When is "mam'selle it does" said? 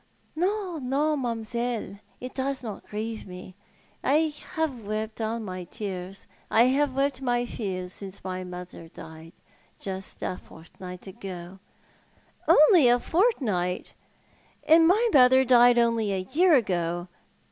1.15-2.63